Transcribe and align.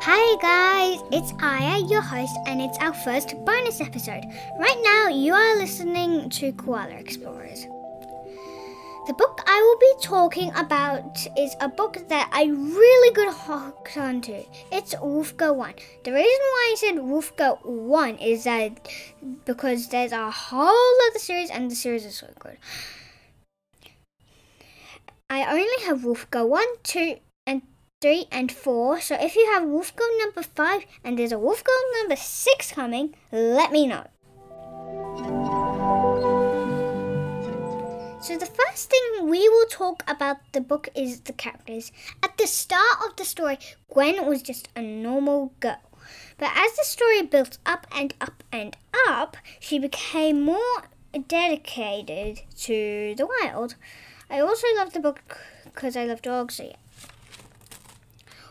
Hi 0.00 0.36
guys, 0.40 1.00
it's 1.10 1.32
Aya, 1.42 1.84
your 1.86 2.00
host, 2.00 2.32
and 2.46 2.62
it's 2.62 2.78
our 2.78 2.94
first 2.94 3.34
bonus 3.44 3.80
episode. 3.80 4.22
Right 4.60 4.80
now, 4.84 5.08
you 5.08 5.34
are 5.34 5.56
listening 5.56 6.30
to 6.30 6.52
Koala 6.52 6.94
Explorers. 6.94 7.66
The 9.08 9.14
book 9.14 9.40
I 9.44 9.60
will 9.60 9.78
be 9.78 10.06
talking 10.06 10.52
about 10.54 11.18
is 11.36 11.56
a 11.60 11.68
book 11.68 11.98
that 12.08 12.30
I 12.32 12.44
really 12.44 13.12
got 13.12 13.34
hooked 13.34 13.96
onto. 13.96 14.44
It's 14.70 14.94
Wolfgirl 14.94 15.56
1. 15.56 15.74
The 16.04 16.12
reason 16.12 16.22
why 16.22 16.70
I 16.72 16.76
said 16.78 16.94
Wolfgirl 16.94 17.64
1 17.64 18.18
is 18.18 18.44
that 18.44 18.88
because 19.44 19.88
there's 19.88 20.12
a 20.12 20.30
whole 20.30 20.94
other 21.10 21.18
series 21.18 21.50
and 21.50 21.68
the 21.68 21.74
series 21.74 22.06
is 22.06 22.16
so 22.16 22.28
good. 22.38 22.56
I 25.28 25.44
only 25.52 25.86
have 25.86 26.04
Wolfgirl 26.04 26.48
1, 26.48 26.64
2, 26.84 26.98
and 27.00 27.18
3 28.00 28.26
and 28.30 28.52
4. 28.52 29.00
So 29.00 29.16
if 29.20 29.34
you 29.34 29.50
have 29.52 29.64
wolf 29.64 29.92
Wolfgirl 29.96 30.18
number 30.20 30.42
5 30.42 30.84
and 31.02 31.18
there's 31.18 31.32
a 31.32 31.38
wolf 31.38 31.64
Wolfgirl 31.64 32.00
number 32.00 32.14
6 32.14 32.72
coming, 32.72 33.14
let 33.32 33.72
me 33.72 33.88
know. 33.88 34.06
So 38.20 38.36
the 38.36 38.46
first 38.46 38.90
thing 38.90 39.28
we 39.28 39.48
will 39.48 39.66
talk 39.66 40.04
about 40.06 40.36
the 40.52 40.60
book 40.60 40.88
is 40.94 41.20
the 41.20 41.32
characters. 41.32 41.90
At 42.22 42.36
the 42.38 42.46
start 42.46 42.98
of 43.04 43.16
the 43.16 43.24
story, 43.24 43.58
Gwen 43.92 44.26
was 44.26 44.42
just 44.42 44.68
a 44.76 44.82
normal 44.82 45.52
girl. 45.58 45.80
But 46.38 46.52
as 46.54 46.76
the 46.76 46.84
story 46.84 47.22
built 47.22 47.58
up 47.66 47.88
and 47.92 48.14
up 48.20 48.44
and 48.52 48.76
up, 49.08 49.36
she 49.58 49.80
became 49.80 50.42
more 50.42 50.84
dedicated 51.26 52.42
to 52.58 53.14
the 53.16 53.26
wild. 53.26 53.74
I 54.30 54.38
also 54.38 54.66
love 54.76 54.92
the 54.92 55.00
book 55.00 55.38
because 55.64 55.96
I 55.96 56.04
love 56.04 56.22
dogs. 56.22 56.56
So 56.56 56.64
yeah. 56.64 56.76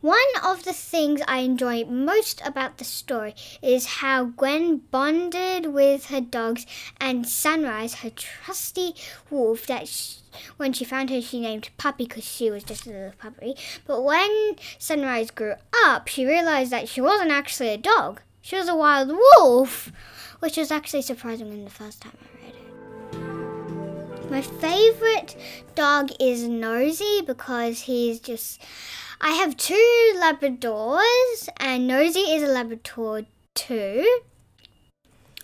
One 0.00 0.18
of 0.42 0.64
the 0.64 0.72
things 0.72 1.20
I 1.28 1.40
enjoy 1.40 1.84
most 1.84 2.40
about 2.42 2.78
the 2.78 2.84
story 2.84 3.34
is 3.60 4.00
how 4.00 4.24
Gwen 4.24 4.78
bonded 4.90 5.66
with 5.74 6.06
her 6.06 6.22
dogs 6.22 6.64
and 6.98 7.28
Sunrise, 7.28 7.96
her 7.96 8.08
trusty 8.08 8.94
wolf 9.28 9.66
that 9.66 9.88
she, 9.88 10.20
when 10.56 10.72
she 10.72 10.86
found 10.86 11.10
her 11.10 11.20
she 11.20 11.38
named 11.38 11.68
Puppy 11.76 12.06
because 12.06 12.24
she 12.24 12.50
was 12.50 12.64
just 12.64 12.86
a 12.86 12.90
little 12.90 13.12
puppy. 13.18 13.54
But 13.86 14.02
when 14.02 14.56
Sunrise 14.78 15.30
grew 15.30 15.56
up, 15.84 16.08
she 16.08 16.24
realized 16.24 16.70
that 16.70 16.88
she 16.88 17.02
wasn't 17.02 17.30
actually 17.30 17.68
a 17.68 17.76
dog. 17.76 18.22
She 18.40 18.56
was 18.56 18.68
a 18.68 18.74
wild 18.74 19.10
wolf, 19.10 19.92
which 20.38 20.56
was 20.56 20.70
actually 20.70 21.02
surprising 21.02 21.52
in 21.52 21.64
the 21.64 21.70
first 21.70 22.00
time 22.00 22.16
I 22.22 22.46
read 22.46 22.54
it. 22.54 24.30
My 24.30 24.40
favorite 24.40 25.36
dog 25.74 26.10
is 26.18 26.48
Nosy 26.48 27.20
because 27.20 27.80
he's 27.80 28.18
just 28.18 28.62
I 29.22 29.32
have 29.32 29.54
two 29.58 30.14
Labradors, 30.16 31.48
and 31.58 31.86
Nosy 31.86 32.20
is 32.20 32.42
a 32.42 32.46
Labrador 32.46 33.26
too. 33.54 34.20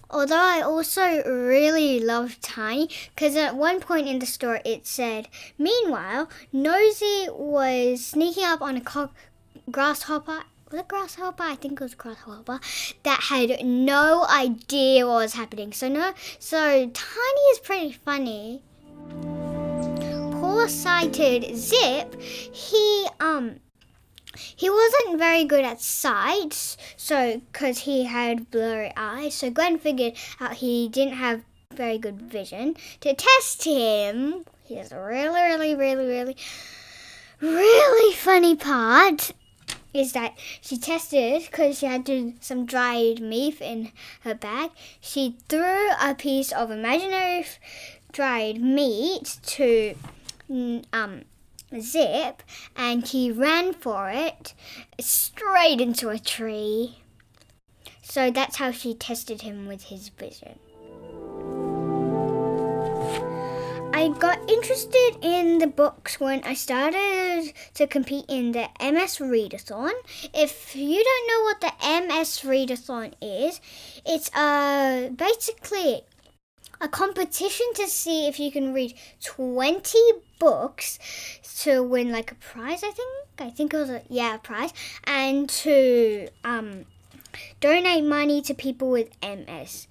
Although 0.09 0.37
I 0.37 0.63
also 0.63 1.23
really 1.25 2.01
love 2.01 2.41
Tiny, 2.41 2.89
because 3.15 3.37
at 3.37 3.55
one 3.55 3.81
point 3.81 4.09
in 4.09 4.19
the 4.19 4.25
story 4.25 4.63
it 4.65 4.87
said, 4.87 5.29
Meanwhile, 5.59 6.31
Nosy 6.55 7.29
was 7.31 8.07
sneaking 8.07 8.45
up 8.45 8.63
on 8.63 8.79
a 8.79 8.81
co- 8.81 9.11
grasshopper. 9.71 10.45
Was 10.71 10.81
it 10.81 10.89
grasshopper? 10.89 11.43
I 11.43 11.57
think 11.57 11.79
it 11.79 11.85
was 11.85 11.95
grasshopper 11.95 12.61
that 13.03 13.25
had 13.25 13.63
no 13.63 14.25
idea 14.31 15.07
what 15.07 15.17
was 15.17 15.35
happening. 15.35 15.73
So 15.75 15.89
no, 15.89 16.15
so 16.39 16.89
Tiny 16.89 17.41
is 17.53 17.59
pretty 17.59 17.93
funny. 17.93 18.63
Poor 20.41 20.67
sighted 20.67 21.55
Zip, 21.57 22.19
he 22.21 23.07
um 23.21 23.57
he 24.37 24.71
wasn't 24.71 25.19
very 25.19 25.45
good 25.45 25.65
at 25.65 25.81
sight, 25.81 26.77
so 26.97 27.41
because 27.53 27.81
he 27.81 28.05
had 28.05 28.51
blurry 28.51 28.93
eyes, 28.97 29.35
so 29.35 29.51
Gwen 29.51 29.79
figured 29.79 30.15
out 30.41 30.55
he 30.55 30.89
didn't 30.89 31.15
have 31.15 31.43
very 31.73 31.99
good 31.99 32.23
vision. 32.23 32.77
To 33.01 33.15
test 33.15 33.65
him, 33.65 34.45
here's 34.65 34.93
a 34.93 35.01
really, 35.01 35.41
really, 35.41 35.75
really, 35.75 36.07
really, 36.07 36.37
really 37.41 38.15
funny 38.15 38.57
part 38.57 39.33
is 39.93 40.13
that 40.13 40.35
she 40.61 40.77
tested 40.77 41.43
because 41.51 41.79
she 41.79 41.87
had 41.87 42.05
to, 42.07 42.35
some 42.41 42.67
dried 42.67 43.21
meat 43.21 43.61
in 43.61 43.91
her 44.21 44.35
bag. 44.35 44.71
She 45.01 45.37
threw 45.49 45.91
a 46.01 46.15
piece 46.15 46.53
of 46.53 46.71
imaginary 46.71 47.47
dried 48.13 48.61
meat 48.61 49.39
to 49.43 49.95
um 50.93 51.25
zip 51.81 52.43
and 52.77 53.07
he 53.07 53.31
ran 53.31 53.73
for 53.73 54.11
it 54.11 54.55
straight 55.01 55.81
into 55.81 56.09
a 56.11 56.19
tree. 56.19 56.99
So 58.03 58.31
that's 58.31 58.57
how 58.57 58.71
she 58.71 58.95
tested 58.95 59.43
him 59.43 59.67
with 59.67 59.85
his 59.85 60.09
vision. 60.09 60.59
I 63.93 64.09
got 64.09 64.39
interested 64.51 65.17
in 65.23 65.59
the 65.59 65.67
books 65.67 66.21
when 66.21 66.45
I 66.45 66.53
started 66.53 67.53
to 67.75 67.87
compete 67.87 68.27
in 68.29 68.53
the 68.53 68.69
MS 68.79 69.19
Readathon. 69.19 69.93
If 70.35 70.77
you 70.77 71.03
don't 71.03 71.29
know 71.29 71.43
what 71.45 71.61
the 71.63 71.73
MS 72.07 72.41
Readathon 72.43 73.15
is, 73.23 73.61
it's 74.05 74.31
uh, 74.35 75.09
basically 75.17 76.05
a 76.81 76.89
competition 76.89 77.67
to 77.75 77.87
see 77.87 78.27
if 78.27 78.39
you 78.39 78.51
can 78.51 78.73
read 78.73 78.95
20 79.23 79.99
books 80.39 80.99
to 81.63 81.83
win 81.83 82.13
like 82.13 82.31
a 82.33 82.35
prize 82.37 82.83
i 82.85 82.91
think. 82.91 83.27
I 83.39 83.51
think 83.51 83.75
it 83.75 83.77
was 83.77 83.91
a 83.91 84.03
yeah 84.09 84.37
a 84.37 84.39
prize. 84.39 84.73
And 85.05 85.49
to 85.49 86.29
um 86.45 86.87
donate 87.61 88.05
money 88.05 88.41
to 88.43 88.55
people 88.55 88.91
with 88.91 89.11
ms 89.23 89.89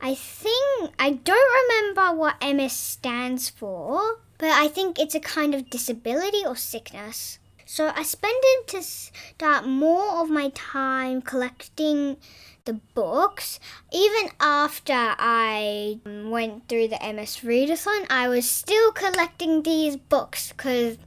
i 0.00 0.14
think 0.14 0.92
i 0.98 1.10
don't 1.10 1.52
remember 1.62 2.16
what 2.16 2.40
ms 2.40 2.72
stands 2.72 3.48
for 3.48 4.18
but 4.38 4.50
i 4.50 4.68
think 4.68 4.98
it's 4.98 5.14
a 5.14 5.20
kind 5.20 5.54
of 5.54 5.70
disability 5.70 6.44
or 6.46 6.54
sickness 6.54 7.38
so 7.64 7.92
i 7.94 8.02
spent 8.02 8.36
it 8.36 8.68
to 8.68 8.82
start 8.82 9.66
more 9.66 10.22
of 10.22 10.30
my 10.30 10.50
time 10.54 11.20
collecting 11.22 12.16
the 12.64 12.80
books. 12.94 13.60
Even 13.92 14.30
after 14.40 14.92
I 14.94 16.00
went 16.04 16.68
through 16.68 16.88
the 16.88 16.98
MS 16.98 17.40
Readathon, 17.42 18.06
I 18.10 18.28
was 18.28 18.48
still 18.48 18.92
collecting 18.92 19.62
these 19.62 19.96
books 19.96 20.52
because 20.52 20.98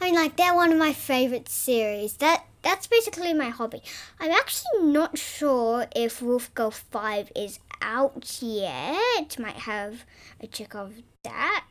I 0.00 0.06
mean, 0.06 0.14
like 0.14 0.36
they're 0.36 0.54
one 0.54 0.72
of 0.72 0.78
my 0.78 0.92
favorite 0.92 1.48
series. 1.48 2.14
That 2.18 2.44
that's 2.62 2.86
basically 2.86 3.32
my 3.34 3.50
hobby. 3.50 3.82
I'm 4.20 4.32
actually 4.32 4.82
not 4.82 5.18
sure 5.18 5.86
if 5.94 6.20
Wolf 6.20 6.52
Girl 6.54 6.70
Five 6.70 7.30
is 7.34 7.58
out 7.80 8.38
yet. 8.42 9.38
Might 9.38 9.56
have 9.56 10.04
a 10.40 10.46
check 10.46 10.74
of 10.74 10.94
that. 11.22 11.64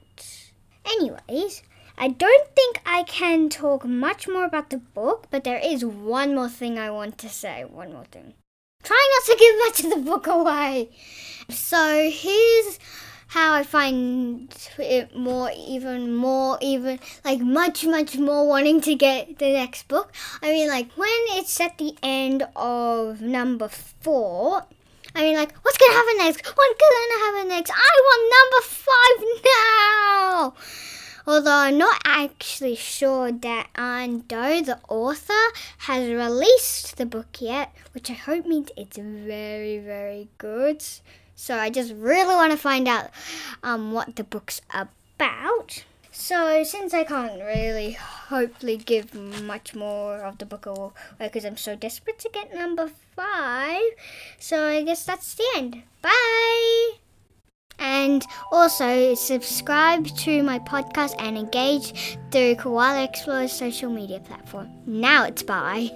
Anyways. 0.85 1.63
I 1.99 2.09
don't 2.09 2.47
think 2.55 2.79
I 2.85 3.03
can 3.03 3.49
talk 3.49 3.83
much 3.85 4.27
more 4.27 4.45
about 4.45 4.69
the 4.69 4.77
book, 4.77 5.27
but 5.31 5.43
there 5.43 5.59
is 5.63 5.83
one 5.83 6.35
more 6.35 6.49
thing 6.49 6.77
I 6.77 6.91
want 6.91 7.17
to 7.19 7.29
say. 7.29 7.65
One 7.65 7.93
more 7.93 8.05
thing. 8.05 8.35
Try 8.83 9.03
not 9.15 9.25
to 9.31 9.39
give 9.39 9.55
much 9.65 9.83
of 9.83 9.89
the 9.89 10.09
book 10.11 10.27
away. 10.27 10.89
So 11.49 12.09
here's 12.13 12.77
how 13.29 13.55
I 13.55 13.63
find 13.63 14.55
it 14.77 15.15
more, 15.15 15.51
even 15.57 16.15
more, 16.15 16.59
even 16.61 16.99
like 17.25 17.39
much, 17.39 17.83
much 17.83 18.15
more 18.17 18.47
wanting 18.47 18.79
to 18.81 18.93
get 18.93 19.39
the 19.39 19.53
next 19.53 19.87
book. 19.87 20.13
I 20.43 20.51
mean, 20.51 20.67
like 20.67 20.91
when 20.93 21.09
it's 21.29 21.59
at 21.59 21.79
the 21.79 21.95
end 22.03 22.47
of 22.55 23.21
number 23.21 23.67
four. 23.67 24.65
I 25.15 25.23
mean, 25.23 25.35
like, 25.35 25.51
what's 25.63 25.77
gonna 25.79 25.93
happen 25.93 26.17
next? 26.19 26.45
What's 26.45 26.79
gonna 26.79 27.25
happen 27.25 27.47
next? 27.47 27.71
I 27.71 27.91
want 28.07 28.33
number 28.37 28.61
five 28.67 29.19
now! 29.45 30.86
Although 31.27 31.51
I'm 31.51 31.77
not 31.77 32.01
actually 32.05 32.75
sure 32.75 33.31
that 33.31 33.67
Anh 33.75 34.19
Do, 34.21 34.61
the 34.63 34.79
author, 34.87 35.33
has 35.79 36.09
released 36.09 36.95
the 36.95 37.05
book 37.05 37.41
yet, 37.41 37.75
which 37.93 38.09
I 38.09 38.13
hope 38.13 38.45
means 38.45 38.71
it's 38.77 38.97
very, 38.97 39.77
very 39.77 40.29
good. 40.37 40.83
So 41.35 41.57
I 41.57 41.69
just 41.69 41.93
really 41.93 42.33
want 42.33 42.51
to 42.51 42.57
find 42.57 42.87
out 42.87 43.11
um, 43.61 43.91
what 43.91 44.15
the 44.15 44.23
book's 44.23 44.61
about. 44.73 45.83
So 46.11 46.63
since 46.63 46.95
I 46.95 47.03
can't 47.03 47.39
really 47.39 47.91
hopefully 47.91 48.77
give 48.77 49.13
much 49.13 49.75
more 49.75 50.17
of 50.17 50.39
the 50.39 50.45
book 50.45 50.65
away 50.65 50.91
because 51.19 51.45
I'm 51.45 51.57
so 51.57 51.75
desperate 51.75 52.17
to 52.19 52.29
get 52.29 52.55
number 52.55 52.89
five, 53.15 53.83
so 54.39 54.65
I 54.65 54.83
guess 54.83 55.05
that's 55.05 55.35
the 55.35 55.45
end. 55.55 55.83
Bye! 56.01 57.06
And 57.79 58.25
also 58.51 59.13
subscribe 59.13 60.07
to 60.07 60.43
my 60.43 60.59
podcast 60.59 61.15
and 61.19 61.37
engage 61.37 62.17
through 62.31 62.55
Koala 62.55 63.03
Explorer's 63.03 63.51
social 63.51 63.89
media 63.89 64.19
platform. 64.19 64.71
Now 64.85 65.25
it's 65.25 65.43
bye. 65.43 65.91